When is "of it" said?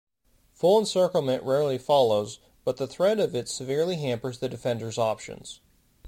3.19-3.47